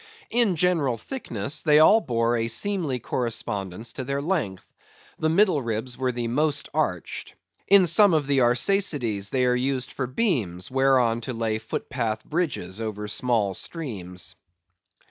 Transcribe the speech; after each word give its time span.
In 0.31 0.55
general 0.55 0.97
thickness, 0.97 1.61
they 1.61 1.77
all 1.77 2.01
bore 2.01 2.35
a 2.35 2.47
seemly 2.47 2.97
correspondence 2.97 3.93
to 3.93 4.03
their 4.03 4.19
length. 4.19 4.73
The 5.19 5.29
middle 5.29 5.61
ribs 5.61 5.95
were 5.95 6.11
the 6.11 6.27
most 6.27 6.69
arched. 6.73 7.35
In 7.67 7.85
some 7.85 8.15
of 8.15 8.25
the 8.25 8.39
Arsacides 8.39 9.29
they 9.29 9.45
are 9.45 9.55
used 9.55 9.91
for 9.91 10.07
beams 10.07 10.71
whereon 10.71 11.21
to 11.21 11.33
lay 11.33 11.59
footpath 11.59 12.25
bridges 12.25 12.81
over 12.81 13.07
small 13.07 13.53
streams. 13.53 14.33